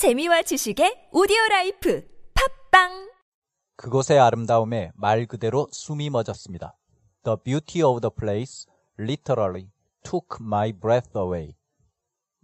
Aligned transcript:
재미와 0.00 0.40
지식의 0.40 1.10
오디오 1.12 1.36
라이프 1.50 2.08
팝빵 2.32 3.12
그곳의 3.76 4.18
아름다움에 4.18 4.92
말 4.94 5.26
그대로 5.26 5.68
숨이 5.70 6.08
멎었습니다. 6.08 6.74
The 7.22 7.36
beauty 7.44 7.86
of 7.86 8.00
the 8.00 8.10
place 8.10 8.64
literally 8.98 9.68
took 10.02 10.38
my 10.40 10.72
breath 10.72 11.10
away. 11.14 11.54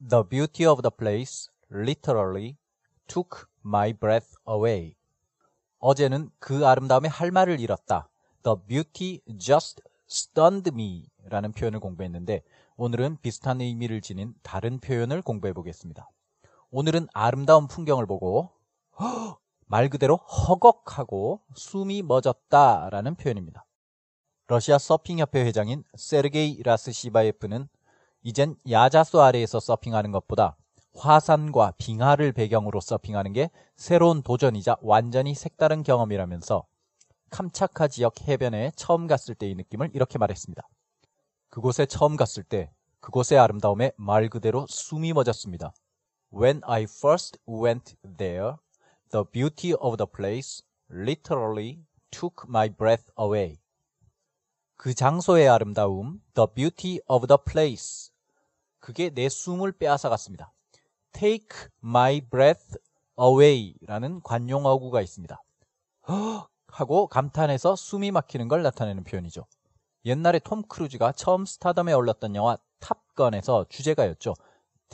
The 0.00 0.24
beauty 0.28 0.66
of 0.66 0.82
the 0.82 0.90
place 0.90 1.48
literally 1.70 2.56
took 3.06 3.46
my 3.64 3.92
breath 3.92 4.34
away. 4.48 4.96
어제는 5.78 6.30
그 6.40 6.66
아름다움에 6.66 7.08
할 7.08 7.30
말을 7.30 7.60
잃었다. 7.60 8.08
The 8.42 8.56
beauty 8.66 9.20
just 9.38 9.80
stunned 10.10 10.72
me 10.74 11.08
라는 11.26 11.52
표현을 11.52 11.78
공부했는데 11.78 12.42
오늘은 12.76 13.18
비슷한 13.22 13.60
의미를 13.60 14.00
지닌 14.00 14.34
다른 14.42 14.80
표현을 14.80 15.22
공부해 15.22 15.52
보겠습니다. 15.52 16.10
오늘은 16.76 17.06
아름다운 17.12 17.68
풍경을 17.68 18.04
보고 18.04 18.50
허! 18.98 19.38
말 19.66 19.88
그대로 19.88 20.16
허걱하고 20.16 21.40
숨이 21.54 22.02
멎었다라는 22.02 23.14
표현입니다. 23.14 23.64
러시아 24.48 24.78
서핑협회 24.78 25.44
회장인 25.44 25.84
세르게이 25.94 26.64
라스시바예프는 26.64 27.68
이젠 28.24 28.56
야자수 28.68 29.22
아래에서 29.22 29.60
서핑하는 29.60 30.10
것보다 30.10 30.56
화산과 30.96 31.74
빙하를 31.78 32.32
배경으로 32.32 32.80
서핑하는 32.80 33.32
게 33.34 33.50
새로운 33.76 34.22
도전이자 34.22 34.76
완전히 34.82 35.36
색다른 35.36 35.84
경험이라면서 35.84 36.64
캄차카 37.30 37.86
지역 37.86 38.20
해변에 38.22 38.72
처음 38.74 39.06
갔을 39.06 39.36
때의 39.36 39.54
느낌을 39.54 39.90
이렇게 39.94 40.18
말했습니다. 40.18 40.68
그곳에 41.50 41.86
처음 41.86 42.16
갔을 42.16 42.42
때 42.42 42.72
그곳의 42.98 43.38
아름다움에 43.38 43.92
말 43.96 44.28
그대로 44.28 44.66
숨이 44.68 45.12
멎었습니다. 45.12 45.72
When 46.34 46.62
I 46.66 46.86
first 46.86 47.38
went 47.46 47.94
there, 48.02 48.56
the 49.12 49.24
beauty 49.24 49.72
of 49.72 49.98
the 49.98 50.06
place 50.08 50.64
literally 50.90 51.86
took 52.10 52.46
my 52.48 52.68
breath 52.68 53.08
away. 53.16 53.60
그 54.76 54.94
장소의 54.94 55.48
아름다움, 55.48 56.22
the 56.34 56.48
beauty 56.52 56.98
of 57.06 57.28
the 57.28 57.38
place. 57.38 58.10
그게 58.80 59.10
내 59.10 59.28
숨을 59.28 59.78
빼앗아갔습니다. 59.78 60.52
take 61.12 61.68
my 61.84 62.20
breath 62.20 62.78
away 63.16 63.76
라는 63.82 64.20
관용 64.24 64.66
어구가 64.66 65.02
있습니다. 65.02 65.40
하고 66.66 67.06
감탄해서 67.06 67.76
숨이 67.76 68.10
막히는 68.10 68.48
걸 68.48 68.64
나타내는 68.64 69.04
표현이죠. 69.04 69.46
옛날에 70.04 70.40
톰 70.40 70.62
크루즈가 70.62 71.12
처음 71.12 71.46
스타덤에 71.46 71.92
올랐던 71.92 72.34
영화 72.34 72.58
탑건에서 72.80 73.66
주제가였죠. 73.68 74.34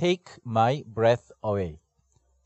Take 0.00 0.36
my 0.46 0.82
breath 0.86 1.30
away. 1.44 1.78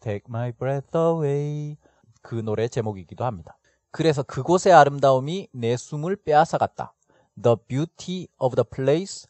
Take 0.01 0.25
my 0.29 0.51
breath 0.51 0.91
away. 0.97 1.77
그 2.21 2.35
노래 2.35 2.67
제목이기도 2.67 3.25
합니다. 3.25 3.57
그래서 3.93 4.25
그곳의 4.25 4.73
아름다움이 4.73 5.51
내 5.53 5.77
숨을 5.77 6.17
빼앗아갔다. 6.17 6.95
The 7.41 7.57
beauty 7.69 8.27
of 8.39 8.57
the 8.57 8.65
place 8.65 9.29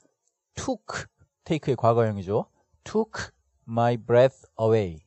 took, 0.54 1.04
take의 1.44 1.76
과거형이죠. 1.76 2.46
took 2.82 3.24
my 3.68 3.98
breath 3.98 4.46
away. 4.58 5.00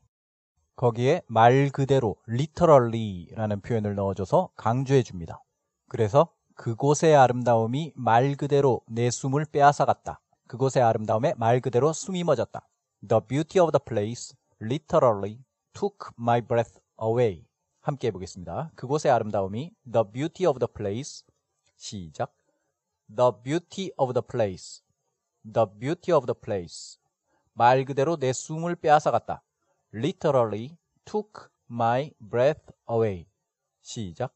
거기에 0.76 1.24
말 1.26 1.72
그대로 1.72 2.18
literally라는 2.30 3.62
표현을 3.62 3.96
넣어줘서 3.96 4.52
강조해 4.56 5.02
줍니다. 5.02 5.42
그래서 5.90 6.32
그곳의 6.54 7.16
아름다움이 7.16 7.94
말 7.96 8.36
그대로 8.36 8.82
내 8.88 9.10
숨을 9.10 9.46
빼앗아갔다. 9.46 10.22
그곳의 10.46 10.84
아름다움에 10.84 11.34
말 11.36 11.62
그대로 11.62 11.94
숨이 11.94 12.24
멎었다. 12.24 12.68
The 13.07 13.21
beauty 13.27 13.59
of 13.59 13.73
the 13.73 13.81
place 13.85 14.35
literally 14.61 15.45
took 15.73 16.13
my 16.19 16.41
breath 16.41 16.79
away. 17.01 17.47
함께 17.81 18.07
해보겠습니다. 18.09 18.71
그곳의 18.77 19.11
아름다움이 19.11 19.75
The 19.91 20.05
beauty 20.13 20.47
of 20.47 20.59
the 20.59 20.73
place 20.73 21.25
시작 21.77 22.33
The 23.15 23.33
beauty 23.43 23.91
of 23.99 24.13
the 24.13 24.23
place 24.23 24.85
The 25.45 25.67
beauty 25.79 26.15
of 26.15 26.27
the 26.27 26.35
place 26.41 27.01
말 27.55 27.85
그대로 27.85 28.17
내 28.17 28.33
숨을 28.33 28.77
빼앗아갔다. 28.77 29.43
Literally 29.93 30.79
took 31.05 31.49
my 31.71 32.13
breath 32.21 32.73
away. 32.89 33.27
시작 33.81 34.33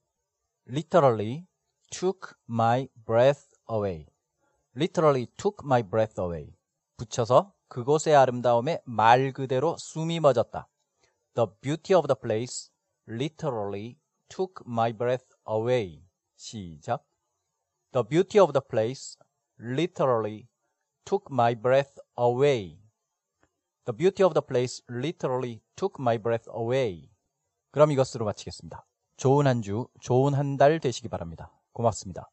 Literally 0.68 1.46
took 1.90 2.34
my 2.50 2.88
breath 3.06 3.48
away. 3.70 4.06
Literally 4.74 5.26
took 5.36 5.64
my 5.64 5.82
breath 5.82 6.18
away. 6.18 6.56
붙여서 7.01 7.53
그곳의 7.67 8.15
아름다움에 8.15 8.81
말 8.85 9.31
그대로 9.33 9.75
숨이 9.77 10.19
멎었다. 10.19 10.67
The 11.33 11.47
beauty 11.61 11.97
of 11.97 12.07
the 12.07 12.15
place 12.19 12.69
literally 13.07 13.97
took 14.29 14.63
my 14.67 14.93
breath 14.93 15.25
away. 15.47 16.05
시작. 16.35 17.03
The 17.91 18.07
beauty 18.07 18.39
of 18.39 18.53
the 18.53 18.61
place 18.61 19.17
literally 19.59 20.47
took 21.05 21.25
my 21.31 21.55
breath 21.55 21.97
away. 22.17 22.79
The 23.85 23.97
beauty 23.97 24.23
of 24.23 24.33
the 24.33 24.45
place 24.45 24.83
literally 24.89 25.61
took 25.75 25.99
my 25.99 26.17
breath 26.17 26.47
away. 26.55 27.09
그럼 27.71 27.91
이것으로 27.91 28.25
마치겠습니다. 28.25 28.85
좋은 29.17 29.47
한 29.47 29.61
주, 29.61 29.87
좋은 30.01 30.33
한 30.33 30.57
달 30.57 30.79
되시기 30.79 31.09
바랍니다. 31.09 31.51
고맙습니다. 31.73 32.29